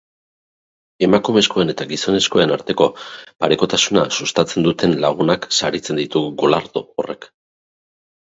[1.07, 2.87] Emakumezkoen eta gizonezkoen arteko
[3.43, 7.29] parekotasuna sustatzen duten lagunak saritzen ditu golardo horrek.